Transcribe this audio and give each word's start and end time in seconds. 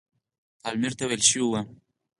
پالمر 0.61 0.93
ته 0.99 1.03
ویل 1.09 1.23
شوي 1.29 1.45
وه. 1.49 1.61